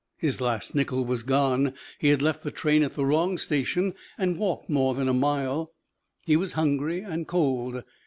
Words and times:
His 0.17 0.41
last 0.41 0.73
nickel 0.73 1.05
was 1.05 1.21
gone. 1.21 1.75
He 1.99 2.07
had 2.07 2.23
left 2.23 2.41
the 2.41 2.49
train 2.49 2.81
at 2.81 2.93
the 2.95 3.05
wrong 3.05 3.37
station 3.37 3.93
and 4.17 4.39
walked 4.39 4.67
more 4.67 4.95
than 4.95 5.07
a 5.07 5.13
mile. 5.13 5.73
He 6.25 6.35
was 6.35 6.53
hungry 6.53 7.01
and 7.01 7.27
cold. 7.27 7.83